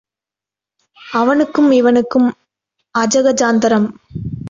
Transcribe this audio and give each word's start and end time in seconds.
அவனுக்கும் 1.13 1.71
இவனுக்கும் 1.71 2.27
அஜகஜாந்தரம். 2.95 3.89